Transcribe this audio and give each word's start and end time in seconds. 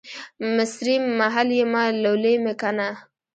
مصریم، 0.55 1.03
محل 1.19 1.49
یمه، 1.59 1.83
لولی 2.03 2.35
مې 2.43 2.53
کنه 2.61 2.87